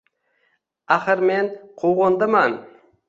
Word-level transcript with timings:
Axir, 0.95 1.21
men— 1.29 1.51
Quvg‘indiman. 1.83 2.57